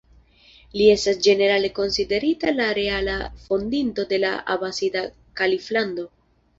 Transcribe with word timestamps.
Li 0.79 0.87
estas 0.93 1.19
ĝenerale 1.27 1.69
konsiderita 1.81 2.55
la 2.61 2.71
reala 2.81 3.21
fondinto 3.45 4.09
de 4.15 4.23
la 4.27 4.35
Abasida 4.59 5.09
Kaliflando. 5.41 6.13